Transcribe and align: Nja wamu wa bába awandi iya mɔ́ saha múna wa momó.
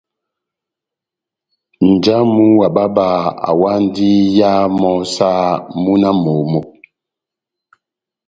Nja 1.89 2.15
wamu 2.19 2.43
wa 2.59 2.67
bába 2.75 3.07
awandi 3.49 4.09
iya 4.25 4.51
mɔ́ 4.79 4.95
saha 5.13 5.47
múna 5.83 6.09
wa 6.15 6.19
momó. 6.23 6.59